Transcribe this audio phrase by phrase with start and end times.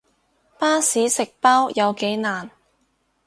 [0.57, 2.49] 巴士食包有幾難